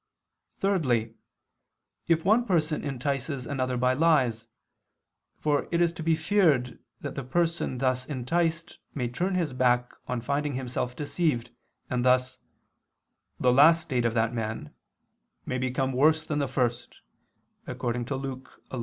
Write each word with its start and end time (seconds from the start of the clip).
Thirdly, 0.57 1.13
if 2.07 2.25
one 2.25 2.43
person 2.47 2.83
entices 2.83 3.45
another 3.45 3.77
by 3.77 3.93
lies: 3.93 4.47
for 5.37 5.67
it 5.69 5.79
is 5.79 5.93
to 5.93 6.01
be 6.01 6.15
feared 6.15 6.79
that 7.01 7.13
the 7.13 7.23
person 7.23 7.77
thus 7.77 8.07
enticed 8.07 8.79
may 8.95 9.07
turn 9.07 9.35
back 9.57 9.91
on 10.07 10.19
finding 10.19 10.55
himself 10.55 10.95
deceived, 10.95 11.51
and 11.87 12.03
thus 12.03 12.39
"the 13.39 13.53
last 13.53 13.81
state 13.83 14.05
of 14.05 14.15
that 14.15 14.33
man" 14.33 14.73
may 15.45 15.59
become 15.59 15.93
"worse 15.93 16.25
than 16.25 16.39
the 16.39 16.47
first" 16.47 16.95
(Luke 17.67 17.77
11:26). 17.77 18.49